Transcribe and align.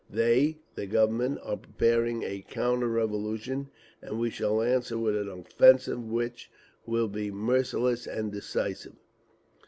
They 0.09 0.57
(the 0.73 0.87
Government) 0.87 1.37
are 1.43 1.57
preparing 1.57 2.23
a 2.23 2.43
counter 2.49 2.87
revolution; 2.87 3.69
and 4.01 4.19
we 4.19 4.31
shall 4.31 4.59
answer 4.63 4.97
with 4.97 5.15
an 5.15 5.29
offensive 5.29 6.03
which 6.03 6.49
will 6.87 7.07
be 7.07 7.29
merciless 7.29 8.07
and 8.07 8.31
decisive." 8.31 8.95